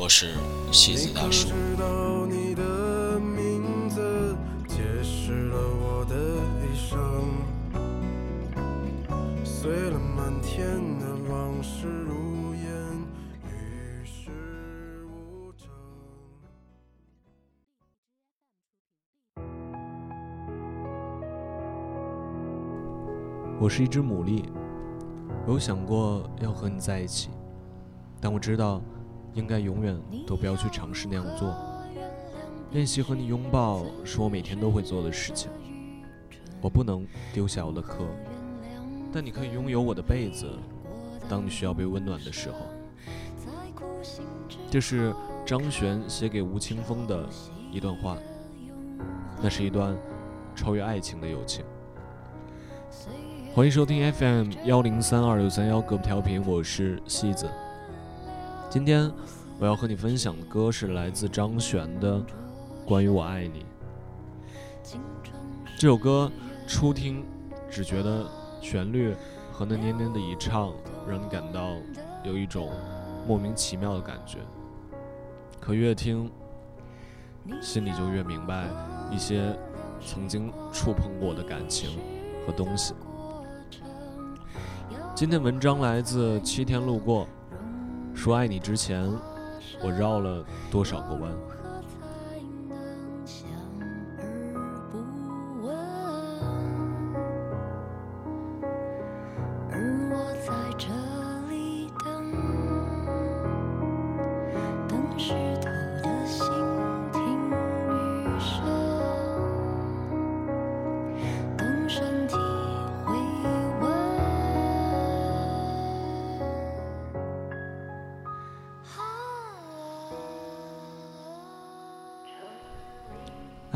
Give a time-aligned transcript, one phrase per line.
[0.00, 0.28] 我是
[0.70, 1.48] 西子大叔。
[23.60, 24.44] 我是一只牡蛎，
[25.44, 27.30] 我有想过要和你在一起，
[28.20, 28.80] 但我知道。
[29.38, 31.54] 应该永远都不要去尝试那样做。
[32.72, 35.48] 练习和你拥抱是我每天都会做的事情。
[36.60, 38.04] 我不能丢下我的课，
[39.12, 40.50] 但你可以拥有我的被子，
[41.28, 42.56] 当你需要被温暖的时候。
[44.68, 45.14] 这是
[45.46, 47.24] 张悬写给吴青峰的
[47.70, 48.18] 一段话，
[49.40, 49.96] 那是一段
[50.56, 51.64] 超越爱情的友情。
[53.54, 57.48] 欢迎收听 FM 幺零三二六三幺隔壁调频，我是西子。
[58.70, 59.10] 今天
[59.58, 62.16] 我要和你分享的歌是来自张悬的
[62.84, 63.64] 《关于我爱你》。
[65.78, 66.30] 这首歌
[66.66, 67.24] 初听
[67.70, 68.26] 只觉得
[68.60, 69.14] 旋律
[69.50, 70.74] 和那黏黏的一唱，
[71.08, 71.76] 让你感到
[72.22, 72.68] 有一种
[73.26, 74.36] 莫名其妙的感觉。
[75.58, 76.30] 可越听，
[77.62, 78.68] 心里就越明白
[79.10, 79.58] 一些
[80.04, 81.98] 曾经触碰过的感情
[82.46, 82.92] 和东西。
[85.14, 87.26] 今天文章来自七天路过。
[88.18, 89.08] 说爱你之前，
[89.80, 91.32] 我绕了多少个弯？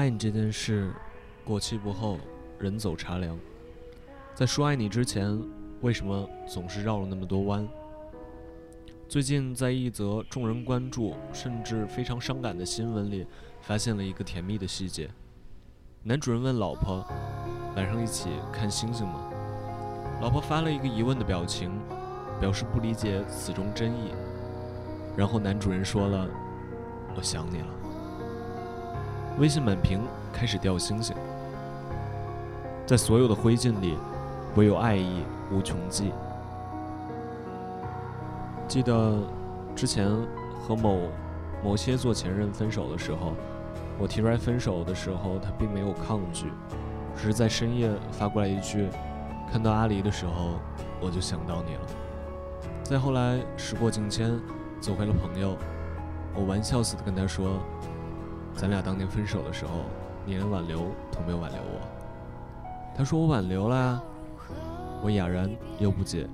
[0.03, 0.93] 爱你这件事，
[1.45, 2.19] 过期不候，
[2.59, 3.39] 人走茶凉。
[4.35, 5.41] 在说爱你之前，
[5.81, 7.69] 为什么总是绕了那么多弯？
[9.09, 13.25] 最近在一则众人关注甚至非常伤感的新闻里，
[13.61, 15.09] 发现了一个甜蜜的细节。
[16.03, 17.07] 男主人问老婆
[17.77, 19.31] ：“晚上一起看星星吗？”
[20.21, 21.71] 老婆发了一个疑问的表情，
[22.41, 24.11] 表示不理解此中真意。
[25.17, 26.29] 然后男主人说了
[27.15, 27.69] ：“我想你了。”
[29.39, 31.17] 微信满屏开始掉星星，
[32.87, 33.97] 在所有的灰烬里，
[34.57, 36.13] 唯有爱意无穷尽。
[38.69, 39.19] 记得
[39.75, 40.09] 之前
[40.61, 40.99] 和某
[41.65, 43.33] 某些做前任分手的时候，
[43.99, 46.53] 我提出来分手的时候，他并没有抗拒，
[47.17, 48.89] 只是在深夜发过来一句
[49.51, 50.61] ：“看到阿离的时候，
[51.01, 51.81] 我就想到你了。”
[52.85, 54.39] 再后来，时过境迁，
[54.79, 55.57] 走回了朋友，
[56.35, 57.59] 我玩笑似的跟他说。
[58.55, 59.85] 咱俩当年分手的时候，
[60.25, 60.79] 你连挽留
[61.11, 61.81] 都没有挽留我。
[62.97, 64.03] 他说我挽留了呀，
[65.03, 66.29] 我哑然又不解。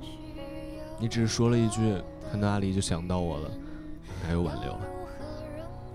[0.99, 3.51] 你只是说了一句看到阿离就想到我了，
[4.25, 4.77] 哪有挽留？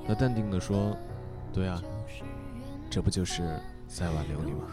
[0.07, 0.95] 他淡定地说
[1.53, 1.81] ：“对啊，
[2.89, 4.63] 这不就是在挽留你吗？”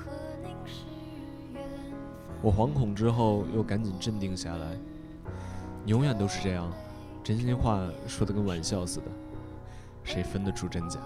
[2.43, 4.67] 我惶恐之后又赶紧镇定下来。
[5.85, 6.71] 你永远都是这样，
[7.23, 9.07] 真心话说的跟玩笑似的，
[10.05, 11.01] 谁分得出真假？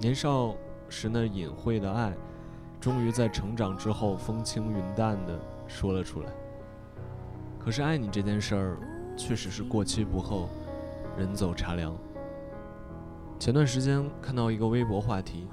[0.00, 0.54] 年少
[0.88, 2.16] 时那隐晦的爱，
[2.80, 5.38] 终于在成长之后风轻云淡的
[5.68, 6.32] 说了出来。
[7.58, 8.78] 可是爱你这件事儿，
[9.14, 10.48] 确实是过期不候，
[11.18, 11.94] 人走茶凉。
[13.38, 15.46] 前段时间看到一个微博话题：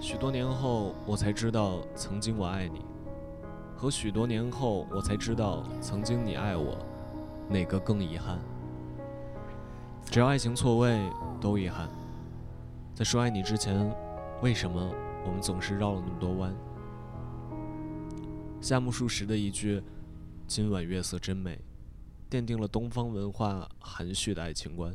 [0.00, 2.84] 许多年后我才知道曾经我爱你，
[3.76, 6.78] 和许多年后我才知道曾经你爱我，
[7.48, 8.38] 哪个更遗憾？
[10.04, 11.00] 只要爱情错位，
[11.40, 11.88] 都遗憾。
[12.94, 13.90] 在说爱你之前，
[14.42, 14.94] 为什么
[15.24, 16.54] 我们总是绕了那么多弯？
[18.60, 19.82] 夏目漱石的一句
[20.46, 21.58] “今晚月色真美”，
[22.30, 24.94] 奠定了东方文化含蓄的爱情观。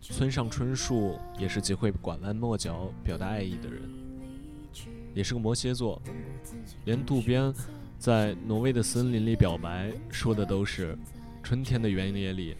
[0.00, 3.82] 村上春树也是极会拐弯抹角表达爱意的人，
[5.14, 6.02] 也是个摩羯座。
[6.84, 7.54] 连渡边
[7.98, 10.98] 在挪威的森林里表白，说的都是
[11.42, 12.56] 春天的原野里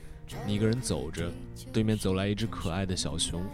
[0.46, 1.30] 你一个人走着，
[1.72, 3.44] 对面走来一只可爱的小熊，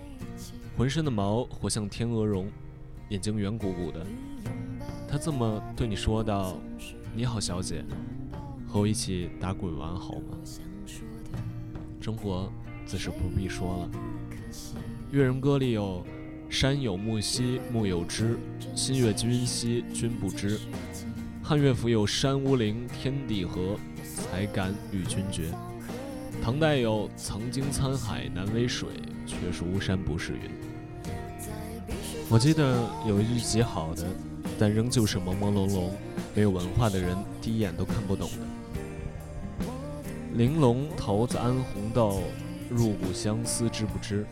[0.78, 2.48] 浑身的毛活像天鹅绒，
[3.08, 4.06] 眼睛圆鼓鼓的。
[5.08, 6.56] 他这么对你说道
[7.12, 7.84] ：“你好，小姐，
[8.64, 10.38] 和我一起打滚玩好吗？”
[12.00, 12.48] 生活
[12.86, 13.90] 自是不必说了，
[15.10, 16.06] 《越人歌》里有
[16.48, 18.38] “山有木兮木有枝，
[18.76, 20.60] 心悦君兮君不知”。
[21.42, 25.50] 汉乐府有“山无陵，天地合，才敢与君绝”。
[26.42, 28.88] 唐代有“曾经沧海难为水，
[29.26, 30.40] 却是巫山不是云”。
[32.30, 34.04] 我记得有一句极好的，
[34.58, 35.90] 但仍旧是朦朦胧胧、
[36.34, 38.36] 没有文化的人第一眼都看不懂的。
[40.34, 42.22] 玲珑骰子安红豆，
[42.70, 44.26] 入骨相思知不知？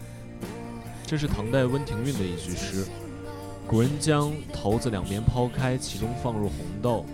[1.06, 2.86] 这是唐代温庭筠的一句诗。
[3.66, 7.04] 古人将骰子两边抛开，其中放入红豆，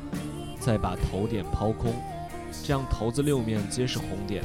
[0.61, 1.95] 再把头点抛空，
[2.63, 4.43] 这样骰子六面皆是红点。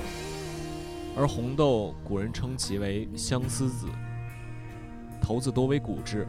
[1.17, 3.87] 而红豆，古人称其为相思子。
[5.19, 6.27] 骰子多为古质，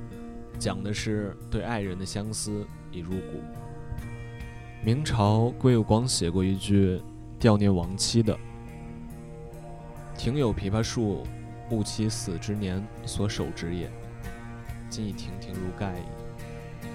[0.59, 3.43] 讲的是对爱人的相思已入骨。
[4.83, 6.99] 明朝归有光写过一句
[7.39, 8.35] 悼念亡妻的
[10.17, 11.23] ：“庭有枇杷树，
[11.71, 13.91] 误其死之年所手植也，
[14.89, 16.89] 今已亭亭如盖矣。”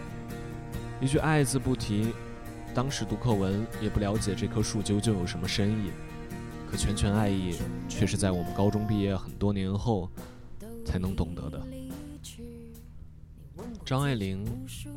[1.00, 2.12] 一句“爱”字不提，
[2.74, 5.92] 当时读课文也不了解这棵树究竟有什么深意。
[6.74, 7.56] 可拳拳爱意，
[7.88, 10.10] 却是在我们高中毕业很多年后
[10.84, 11.62] 才能懂得的。
[13.86, 14.44] 张爱玲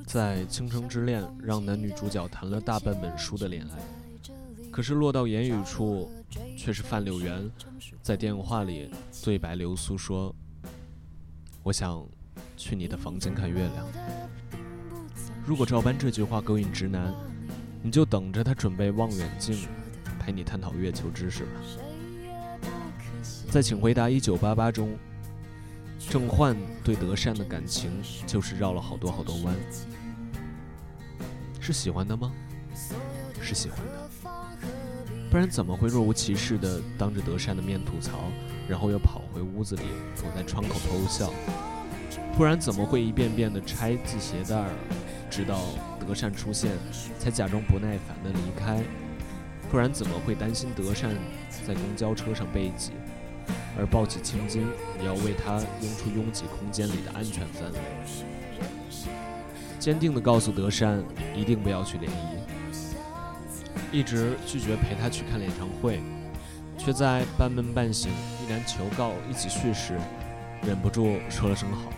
[0.06, 3.76] 在《倾城之恋》让男女主角谈了大半本书的恋爱，
[4.70, 6.10] 可是落到言语处，
[6.56, 7.46] 却是范柳原
[8.00, 8.90] 在电话里
[9.22, 10.34] 对白流苏说
[11.62, 12.02] ：“我想
[12.56, 13.86] 去你的房间看月亮。”
[15.44, 17.12] 如果照搬这句话勾引直男，
[17.82, 19.68] 你就等着他准备望远镜。
[20.26, 21.50] 陪你探讨月球知识吧。
[23.48, 24.98] 在《请回答一九八八》中，
[26.10, 29.54] 郑焕对德善的感情就是绕了好多好多弯。
[31.60, 32.32] 是喜欢的吗？
[33.40, 34.10] 是喜欢的，
[35.30, 38.18] 不然怎么会若无其事的当着德善的面吐槽，
[38.68, 39.82] 然后又跑回屋子里
[40.16, 41.32] 躲在窗口偷笑？
[42.36, 44.70] 不然怎么会一遍遍的拆系鞋带儿，
[45.30, 45.60] 直到
[46.04, 46.72] 德善出现，
[47.16, 48.82] 才假装不耐烦的离开？
[49.76, 51.10] 不然怎么会担心德善
[51.66, 52.92] 在公交车上被挤，
[53.78, 54.66] 而抱起青筋
[54.98, 57.78] 也要为他拥出拥挤空间里的安全氛围？
[59.78, 66.00] 坚定地告诉德善一定不要去联谊，一直拒绝陪他去看演唱会，
[66.78, 69.98] 却在半梦半醒依然求告一起去时，
[70.62, 71.92] 忍不住说了声好。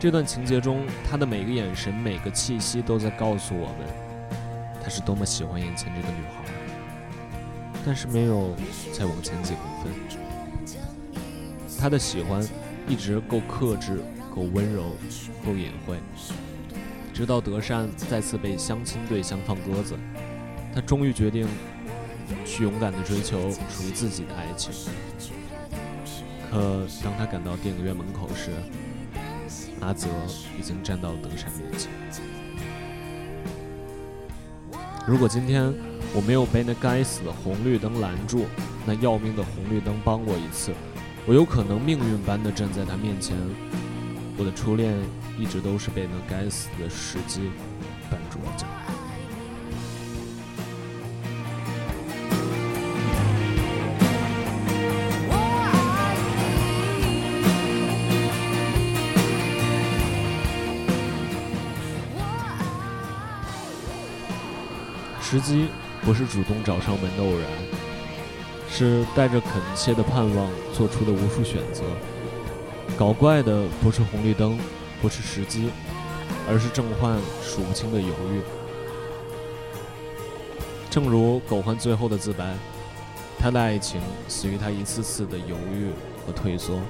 [0.00, 4.07] 这段情节中，他的每个眼神、每个气息都在告诉我们。
[4.82, 6.44] 他是多么喜欢眼前这个女孩，
[7.84, 8.54] 但是没有
[8.92, 9.92] 再往前几公分。
[11.78, 12.46] 他的喜欢
[12.88, 14.00] 一直够克制、
[14.34, 14.96] 够温柔、
[15.44, 15.98] 够隐晦，
[17.12, 19.96] 直到德善再次被相亲对象放鸽子，
[20.74, 21.46] 他终于决定
[22.44, 24.72] 去勇敢地追求属于自己的爱情。
[26.50, 28.50] 可当他赶到电影院门口时，
[29.80, 30.08] 阿泽
[30.58, 31.90] 已经站到了德善面前。
[35.08, 35.72] 如果今天
[36.14, 38.44] 我没有被那该死的红绿灯拦住，
[38.84, 40.70] 那要命的红绿灯帮我一次，
[41.24, 43.34] 我有可能命运般的站在他面前。
[44.36, 44.94] 我的初恋
[45.38, 47.40] 一直都是被那该死的时机
[48.10, 48.66] 绊住了脚。
[65.30, 65.68] 时机
[66.00, 67.46] 不是主动找上门的偶然，
[68.70, 71.82] 是带着恳切的盼望做出的无数选择。
[72.96, 74.58] 搞怪的不是红绿灯，
[75.02, 75.68] 不是时机，
[76.48, 78.40] 而是郑焕数不清的犹豫。
[80.88, 82.54] 正如狗焕最后的自白，
[83.38, 85.90] 他的爱情死于他一次次的犹豫
[86.26, 86.80] 和退缩。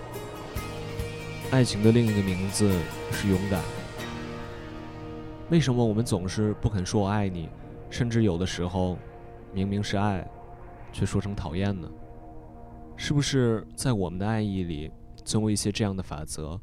[1.50, 2.70] 爱情的另一个名字
[3.10, 3.60] 是勇敢。
[5.50, 7.48] 为什么我们总是不肯说我爱你？
[7.90, 8.98] 甚至有的时候，
[9.52, 10.28] 明明是爱，
[10.92, 11.90] 却说成讨厌呢？
[12.96, 14.90] 是不是在我们的爱意里，
[15.24, 16.60] 总有一些这样的法则，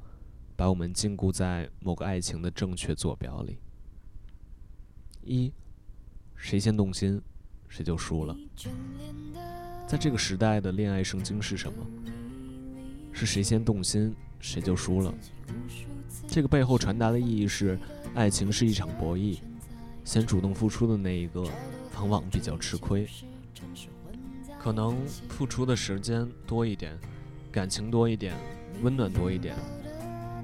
[0.56, 3.58] 把我们禁锢在某个爱情的正确坐标里？
[5.22, 5.52] 一，
[6.36, 7.22] 谁先动心，
[7.68, 8.36] 谁就输了。
[9.88, 11.86] 在这个时代的恋爱圣经是什么？
[13.14, 15.14] 是谁先动心，谁就输了。
[16.28, 17.80] 这个背后传达的意义是，
[18.14, 19.40] 爱情是一场博弈。
[20.06, 21.44] 先主动付出的那一个，
[21.96, 23.06] 往往比较吃亏。
[24.60, 24.96] 可能
[25.28, 26.98] 付出的时间多一点，
[27.52, 28.34] 感情多一点，
[28.82, 29.56] 温暖多一点，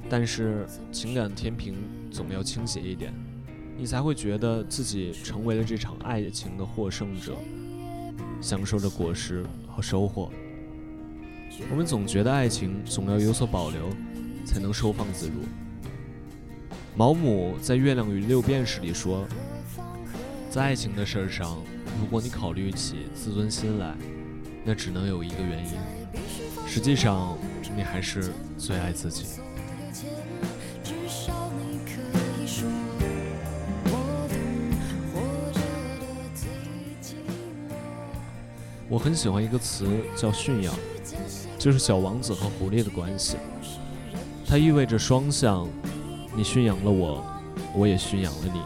[0.09, 1.75] 但是情感天平
[2.11, 3.13] 总要倾斜一点，
[3.77, 7.35] 你才会觉得自己成为了这场爱情的获胜者，
[8.41, 10.31] 享受着果实和收获。
[11.69, 13.89] 我们总觉得爱情总要有所保留，
[14.43, 15.43] 才能收放自如。
[16.93, 19.25] 毛姆在《月亮与六便士》里说，
[20.50, 21.57] 在爱情的事儿上。
[22.00, 23.95] 如果你考虑起自尊心来，
[24.65, 25.74] 那只能有一个原因，
[26.67, 27.38] 实际上
[27.75, 29.25] 你还是最爱自己。
[38.89, 40.75] 我很喜欢一个词叫驯养，
[41.57, 43.38] 就是小王子和狐狸的关系，
[44.45, 45.67] 它意味着双向，
[46.35, 47.23] 你驯养了我，
[47.75, 48.61] 我也驯养了你。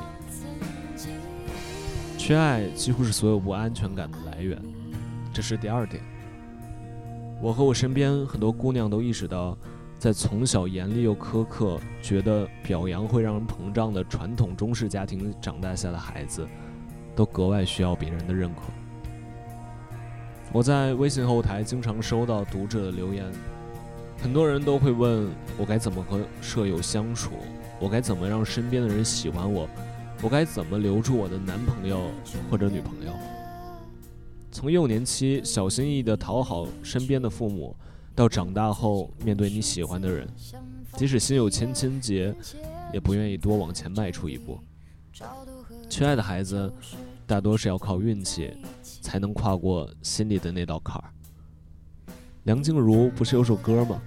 [2.18, 4.60] 缺爱几乎是所有不安全感的来源，
[5.34, 6.02] 这是第二点。
[7.42, 9.58] 我和我身边很多姑娘都意识到，
[10.00, 16.48] 在从小严厉又苛刻、觉得表扬会让人膨胀的传统中式家庭长大下的孩子，
[17.16, 18.62] 都格外需要别人的认可。
[20.52, 23.26] 我在微信后台经常收到读者的留言，
[24.22, 27.32] 很多人都会问我该怎么和舍友相处，
[27.80, 29.68] 我该怎么让身边的人喜欢我。
[30.22, 32.10] 我该怎么留住我的男朋友
[32.50, 33.12] 或者女朋友？
[34.50, 37.76] 从幼年期小心翼翼地讨好身边的父母，
[38.16, 40.26] 到长大后面对你喜欢的人，
[40.96, 42.34] 即使心有千千结，
[42.94, 44.58] 也不愿意多往前迈出一步。
[45.90, 46.72] 缺爱的孩子，
[47.28, 48.54] 大多是要靠运气
[49.02, 51.04] 才能跨过心里的那道坎儿。
[52.44, 54.02] 梁静茹不是有首歌吗？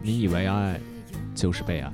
[0.00, 0.80] 你以为爱
[1.34, 1.92] 就是被爱？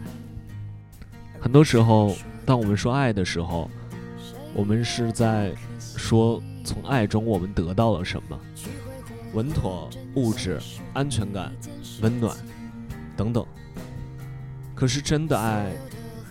[1.50, 2.14] 很多时候。
[2.46, 3.68] 当我们说爱的时候，
[4.54, 5.52] 我们是在
[5.96, 8.38] 说从爱中我们得到了什么：
[9.34, 10.60] 稳妥、物质、
[10.94, 11.52] 安全感、
[12.02, 12.36] 温暖
[13.16, 13.44] 等等。
[14.76, 15.72] 可是真的爱，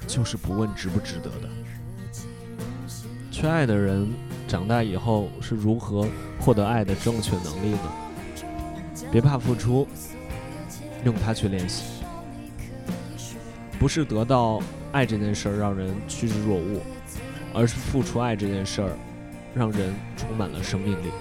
[0.07, 1.49] 就是不问值不值得的。
[3.29, 4.09] 缺爱的人
[4.47, 6.07] 长大以后是如何
[6.39, 7.91] 获得爱的正确能力呢？
[9.11, 9.85] 别怕付出，
[11.03, 11.83] 用它去练习，
[13.77, 14.61] 不是得到。
[14.91, 16.81] 爱这件事儿让人趋之若鹜，
[17.53, 18.89] 而是付出爱这件事儿，
[19.53, 21.11] 让人充满了生命力。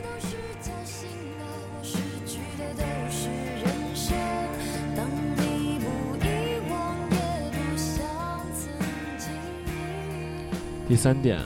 [10.89, 11.39] 第三点，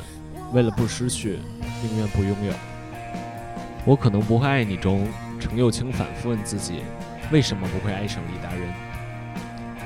[0.52, 1.40] 为了不失去，
[1.82, 2.52] 宁愿不拥有。
[3.84, 5.08] 我可能不会爱你中，
[5.40, 6.82] 程又青反复问自己，
[7.32, 8.91] 为什么不会爱上李大人？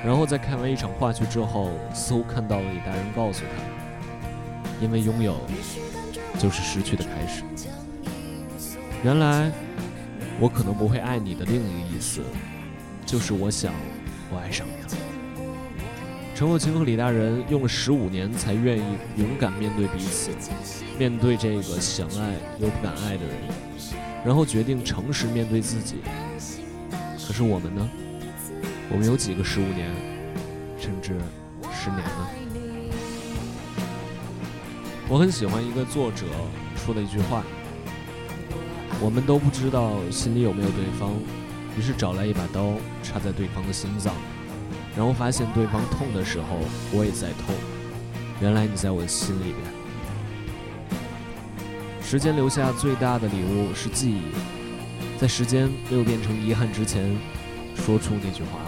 [0.05, 3.63] 然后在看完一场话剧之后，似乎看到了李大人告诉他
[4.81, 5.37] ：“因为拥有，
[6.39, 7.43] 就是失去的开始。”
[9.03, 9.51] 原来，
[10.39, 12.23] 我可能不会爱你的另一个意思，
[13.05, 13.73] 就是我想，
[14.33, 14.89] 我爱上你了。
[16.35, 18.83] 陈若清和李大人用了十五年才愿意
[19.17, 20.31] 勇敢面对彼此，
[20.99, 23.37] 面对这个想爱又不敢爱的人，
[24.25, 25.97] 然后决定诚实面对自己。
[27.27, 27.89] 可是我们呢？
[28.89, 29.91] 我们有几个十五年，
[30.79, 31.19] 甚至
[31.75, 32.29] 十年呢？
[35.09, 36.25] 我很喜欢一个作者
[36.77, 37.43] 说的一句话
[39.03, 41.13] ：“我们都不知道心里有没有对方，
[41.77, 44.15] 于是找来一把刀插在对方的心脏，
[44.97, 46.47] 然后发现对方痛的时候，
[46.93, 47.55] 我也在痛。
[48.41, 49.57] 原来你在我的心里边。”
[52.01, 54.23] 时间留下最大的礼物是记忆，
[55.19, 57.19] 在时间没有变成遗憾之前。
[57.85, 58.59] 说出那句话。